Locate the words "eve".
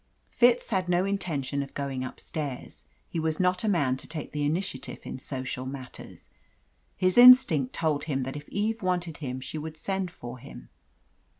8.49-8.81